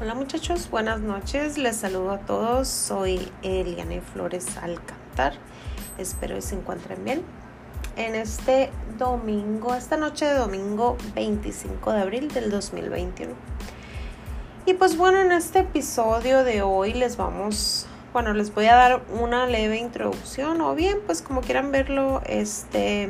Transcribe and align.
Hola 0.00 0.14
muchachos, 0.14 0.70
buenas 0.70 1.00
noches. 1.00 1.58
Les 1.58 1.76
saludo 1.76 2.12
a 2.12 2.18
todos. 2.18 2.68
Soy 2.68 3.32
Eliane 3.42 4.00
Flores 4.00 4.56
Alcantar. 4.56 5.32
Espero 5.98 6.36
que 6.36 6.42
se 6.42 6.54
encuentren 6.54 7.02
bien. 7.02 7.22
En 7.96 8.14
este 8.14 8.70
domingo, 8.96 9.74
esta 9.74 9.96
noche 9.96 10.24
de 10.26 10.34
domingo 10.34 10.96
25 11.16 11.90
de 11.90 12.00
abril 12.00 12.28
del 12.28 12.48
2021. 12.48 13.32
Y 14.66 14.74
pues 14.74 14.96
bueno, 14.96 15.18
en 15.20 15.32
este 15.32 15.58
episodio 15.60 16.44
de 16.44 16.62
hoy 16.62 16.92
les 16.92 17.16
vamos, 17.16 17.88
bueno, 18.12 18.34
les 18.34 18.54
voy 18.54 18.66
a 18.66 18.76
dar 18.76 19.02
una 19.20 19.48
leve 19.48 19.78
introducción 19.78 20.60
o 20.60 20.76
bien, 20.76 20.98
pues 21.06 21.22
como 21.22 21.40
quieran 21.40 21.72
verlo, 21.72 22.22
este 22.24 23.08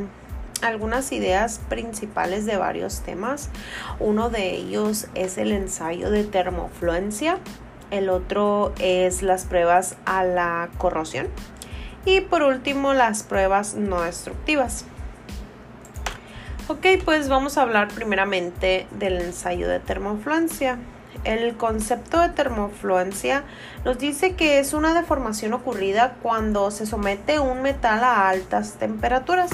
algunas 0.63 1.13
ideas 1.13 1.61
principales 1.69 2.47
de 2.47 2.57
varios 2.57 3.01
temas. 3.01 3.51
Uno 4.01 4.31
de 4.31 4.55
ellos 4.55 5.07
es 5.15 5.39
el 5.39 5.53
ensayo 5.53 6.11
de 6.11 6.25
termofluencia, 6.25 7.39
el 7.91 8.11
otro 8.11 8.73
es 8.79 9.23
las 9.23 9.45
pruebas 9.45 9.97
a 10.05 10.25
la 10.25 10.69
corrosión 10.79 11.29
y 12.05 12.21
por 12.21 12.43
último 12.43 12.95
las 12.95 13.23
pruebas 13.23 13.75
no 13.75 14.03
destructivas. 14.03 14.85
Ok, 16.69 16.87
pues 17.05 17.29
vamos 17.29 17.57
a 17.57 17.63
hablar 17.63 17.89
primeramente 17.89 18.87
del 18.91 19.21
ensayo 19.21 19.69
de 19.69 19.81
termofluencia. 19.81 20.79
El 21.25 21.57
concepto 21.57 22.21
de 22.21 22.29
termofluencia 22.29 23.43
nos 23.85 23.99
dice 23.99 24.35
que 24.35 24.59
es 24.59 24.75
una 24.75 24.93
deformación 24.93 25.55
ocurrida 25.55 26.17
cuando 26.23 26.71
se 26.71 26.85
somete 26.85 27.41
un 27.41 27.63
metal 27.63 28.05
a 28.05 28.29
altas 28.29 28.75
temperaturas 28.75 29.51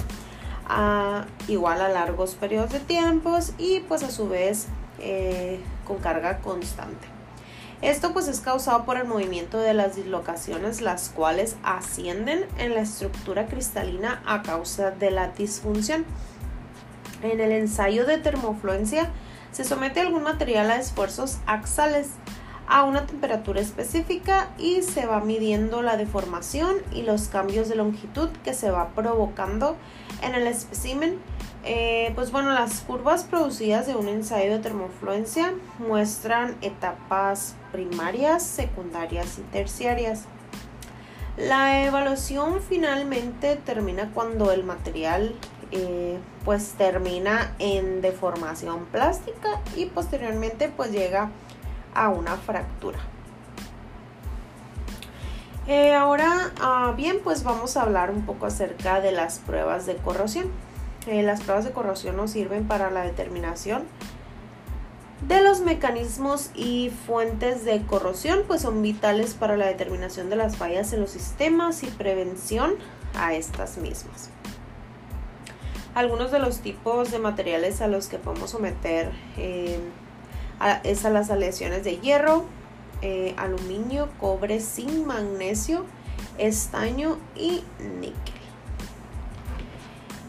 igual 1.49 1.81
a 1.81 1.89
largos 1.89 2.35
periodos 2.35 2.73
de 2.73 2.81
tiempos 2.81 3.53
y 3.59 3.81
pues 3.81 4.03
a 4.03 4.11
su 4.11 4.29
vez 4.29 4.67
eh, 4.99 5.61
con 5.87 5.99
carga 5.99 6.39
constante. 6.39 7.07
Esto 7.83 8.15
pues 8.15 8.29
es 8.29 8.41
causado 8.41 8.85
por 8.85 8.97
el 8.97 9.07
movimiento 9.07 9.59
de 9.59 9.75
las 9.75 9.97
dislocaciones 9.97 10.81
las 10.81 11.11
cuales 11.11 11.57
ascienden 11.63 12.47
en 12.57 12.75
la 12.75 12.81
estructura 12.81 13.47
cristalina 13.47 14.23
a 14.25 14.43
causa 14.43 14.91
de 14.91 15.11
la 15.11 15.29
disfunción. 15.29 16.07
En 17.23 17.41
el 17.41 17.53
ensayo 17.53 18.07
de 18.07 18.19
termofluencia 18.19 19.11
se 19.53 19.65
somete 19.65 20.01
algún 20.01 20.23
material 20.23 20.71
a 20.71 20.77
esfuerzos 20.77 21.39
axales 21.47 22.09
a 22.67 22.85
una 22.85 23.07
temperatura 23.07 23.61
específica 23.61 24.51
y 24.59 24.83
se 24.83 25.07
va 25.07 25.21
midiendo 25.21 25.83
la 25.83 25.97
deformación 25.97 26.77
y 26.93 27.03
los 27.03 27.29
cambios 27.29 27.69
de 27.69 27.77
longitud 27.77 28.29
que 28.43 28.55
se 28.55 28.71
va 28.71 28.91
provocando 28.91 29.77
en 30.23 30.35
el 30.35 30.47
espécimen. 30.47 31.19
Eh, 31.65 32.13
pues 32.15 32.31
bueno, 32.31 32.53
las 32.53 32.81
curvas 32.81 33.25
producidas 33.25 33.87
de 33.87 33.97
un 33.97 34.09
ensayo 34.09 34.53
de 34.53 34.59
termofluencia 34.59 35.55
muestran 35.79 36.57
etapas 36.61 37.55
primarias, 37.73 38.43
secundarias 38.43 39.39
y 39.39 39.43
terciarias. 39.43 40.25
La 41.37 41.85
evaluación 41.85 42.61
finalmente 42.61 43.57
termina 43.57 44.11
cuando 44.13 44.53
el 44.53 44.63
material 44.63 45.35
eh, 45.73 46.19
pues 46.45 46.75
termina 46.79 47.55
en 47.59 48.01
deformación 48.01 48.85
plástica 48.93 49.61
y 49.75 49.87
posteriormente 49.87 50.69
pues 50.69 50.93
llega 50.93 51.23
a 51.25 51.31
una 51.95 52.37
fractura. 52.37 52.99
Eh, 55.67 55.95
ahora 55.95 56.53
ah, 56.61 56.93
bien, 56.97 57.19
pues 57.25 57.43
vamos 57.43 57.77
a 57.77 57.83
hablar 57.83 58.11
un 58.11 58.27
poco 58.27 58.47
acerca 58.47 59.01
de 59.01 59.13
las 59.13 59.39
pruebas 59.39 59.87
de 59.87 59.97
corrosión. 59.97 60.47
Eh, 61.07 61.23
las 61.23 61.43
pruebas 61.43 61.65
de 61.65 61.71
corrosión 61.71 62.17
nos 62.17 62.33
sirven 62.33 62.67
para 62.67 62.91
la 62.91 63.03
determinación 63.03 63.85
de 65.29 65.43
los 65.43 65.61
mecanismos 65.61 66.51
y 66.55 66.91
fuentes 67.07 67.65
de 67.65 67.83
corrosión, 67.83 68.43
pues 68.47 68.63
son 68.63 68.83
vitales 68.83 69.35
para 69.35 69.57
la 69.57 69.67
determinación 69.67 70.29
de 70.29 70.37
las 70.37 70.57
fallas 70.57 70.93
en 70.93 71.01
los 71.01 71.11
sistemas 71.11 71.83
y 71.83 71.87
prevención 71.87 72.75
a 73.17 73.35
estas 73.35 73.79
mismas. 73.79 74.31
Algunos 75.95 76.31
de 76.31 76.41
los 76.41 76.59
tipos 76.59 77.11
de 77.11 77.21
materiales 77.21 77.81
a 77.81 77.87
los 77.87 78.09
que 78.09 78.19
podemos 78.19 78.51
someter 78.51 79.13
eh, 79.39 79.79
es 80.85 81.05
a 81.05 81.11
las 81.11 81.31
aleaciones 81.31 81.85
de 81.85 81.99
hierro, 81.99 82.45
eh, 83.03 83.35
aluminio, 83.37 84.09
cobre, 84.19 84.61
zinc, 84.61 85.07
magnesio, 85.07 85.85
estaño 86.39 87.19
y 87.35 87.63
níquel. 88.01 88.35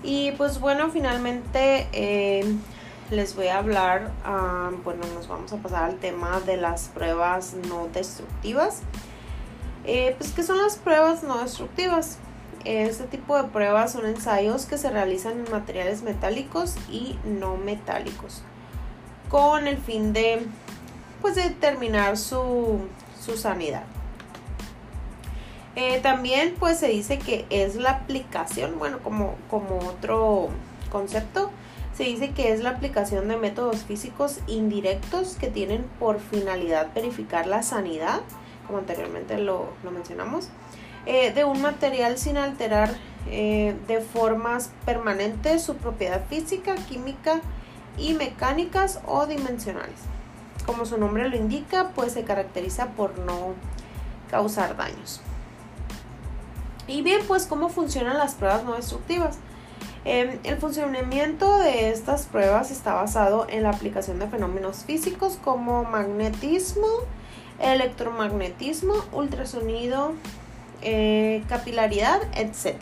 Y 0.03 0.33
pues 0.33 0.59
bueno, 0.59 0.91
finalmente 0.91 1.87
eh, 1.93 2.43
les 3.11 3.35
voy 3.35 3.47
a 3.47 3.57
hablar, 3.57 4.11
ah, 4.23 4.71
bueno, 4.83 5.03
nos 5.13 5.27
vamos 5.27 5.53
a 5.53 5.57
pasar 5.57 5.85
al 5.85 5.97
tema 5.97 6.39
de 6.41 6.57
las 6.57 6.89
pruebas 6.89 7.53
no 7.69 7.87
destructivas. 7.87 8.81
Eh, 9.85 10.15
pues, 10.17 10.31
¿qué 10.31 10.43
son 10.43 10.57
las 10.57 10.75
pruebas 10.77 11.23
no 11.23 11.41
destructivas? 11.41 12.17
Este 12.65 13.03
tipo 13.05 13.41
de 13.41 13.47
pruebas 13.49 13.93
son 13.93 14.07
ensayos 14.07 14.65
que 14.65 14.77
se 14.77 14.89
realizan 14.89 15.45
en 15.45 15.51
materiales 15.51 16.01
metálicos 16.01 16.75
y 16.89 17.17
no 17.23 17.57
metálicos 17.57 18.41
con 19.29 19.67
el 19.67 19.77
fin 19.77 20.13
de 20.13 20.45
pues 21.21 21.35
determinar 21.35 22.17
su, 22.17 22.79
sanidad. 23.35 23.83
Eh, 25.75 25.99
también 26.01 26.53
pues 26.59 26.77
se 26.77 26.87
dice 26.87 27.17
que 27.17 27.45
es 27.49 27.75
la 27.75 27.89
aplicación, 27.89 28.77
bueno, 28.77 28.99
como, 28.99 29.35
como 29.49 29.79
otro 29.79 30.49
concepto, 30.91 31.49
se 31.95 32.03
dice 32.03 32.31
que 32.31 32.51
es 32.51 32.61
la 32.61 32.71
aplicación 32.71 33.27
de 33.29 33.37
métodos 33.37 33.83
físicos 33.83 34.39
indirectos 34.47 35.37
que 35.39 35.47
tienen 35.47 35.85
por 35.97 36.19
finalidad 36.19 36.93
verificar 36.93 37.47
la 37.47 37.63
sanidad, 37.63 38.21
como 38.67 38.79
anteriormente 38.79 39.37
lo, 39.37 39.69
mencionamos, 39.83 40.49
eh, 41.05 41.31
de 41.31 41.45
un 41.45 41.61
material 41.61 42.17
sin 42.17 42.37
alterar 42.37 42.93
eh, 43.27 43.75
de 43.87 44.01
formas 44.01 44.71
permanentes 44.85 45.63
su 45.63 45.75
propiedad 45.77 46.25
física, 46.27 46.75
química, 46.75 47.41
y 47.97 48.13
mecánicas 48.13 48.99
o 49.05 49.25
dimensionales. 49.25 49.99
Como 50.65 50.85
su 50.85 50.97
nombre 50.97 51.29
lo 51.29 51.35
indica, 51.35 51.91
pues 51.95 52.13
se 52.13 52.23
caracteriza 52.23 52.87
por 52.87 53.19
no 53.19 53.53
causar 54.29 54.75
daños. 54.75 55.21
Y 56.87 57.01
bien, 57.01 57.21
pues 57.27 57.45
cómo 57.45 57.69
funcionan 57.69 58.17
las 58.17 58.35
pruebas 58.35 58.63
no 58.63 58.75
destructivas. 58.75 59.37
Em, 60.05 60.37
el 60.43 60.57
funcionamiento 60.57 61.57
de 61.57 61.89
estas 61.89 62.27
pruebas 62.27 62.69
está 62.69 62.93
basado 62.93 63.47
en 63.49 63.63
la 63.63 63.71
aplicación 63.71 64.19
de 64.19 64.27
fenómenos 64.27 64.83
físicos 64.83 65.39
como 65.43 65.83
magnetismo, 65.83 66.87
electromagnetismo, 67.59 68.93
ultrasonido, 69.11 70.13
eh, 70.83 71.43
capilaridad, 71.49 72.21
etc. 72.35 72.75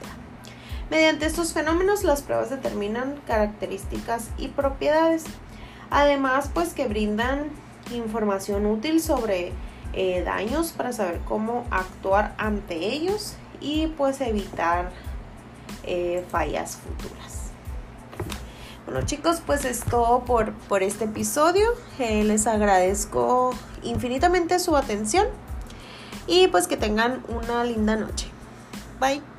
Mediante 0.90 1.26
estos 1.26 1.54
fenómenos 1.54 2.04
las 2.04 2.22
pruebas 2.22 2.50
determinan 2.50 3.16
características 3.26 4.30
y 4.38 4.50
propiedades. 4.50 5.24
Además, 5.90 6.50
pues 6.54 6.74
que 6.74 6.88
brindan 6.88 7.50
información 7.92 8.66
útil 8.66 9.02
sobre 9.02 9.52
eh, 9.94 10.24
daños 10.24 10.72
para 10.72 10.92
saber 10.92 11.20
cómo 11.26 11.66
actuar 11.70 12.34
ante 12.38 12.76
ellos 12.76 13.36
y 13.62 13.88
pues 13.88 14.22
evitar 14.22 14.92
eh, 15.84 16.26
fallas 16.30 16.78
futuras. 16.78 17.52
Bueno 18.86 19.06
chicos, 19.06 19.42
pues 19.46 19.66
es 19.66 19.82
todo 19.82 20.26
por, 20.26 20.54
por 20.54 20.84
este 20.84 21.06
episodio. 21.06 21.68
Eh, 22.00 22.24
les 22.24 22.48
agradezco 22.48 23.52
infinitamente 23.82 24.60
su 24.60 24.76
atención 24.76 25.28
y 26.28 26.48
pues 26.48 26.68
que 26.68 26.78
tengan 26.78 27.24
una 27.30 27.64
linda 27.64 27.96
noche. 27.96 28.28
Bye. 29.00 29.33